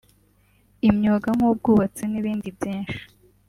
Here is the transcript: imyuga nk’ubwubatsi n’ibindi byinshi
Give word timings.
imyuga 0.89 1.27
nk’ubwubatsi 1.37 2.03
n’ibindi 2.11 2.47
byinshi 2.57 2.97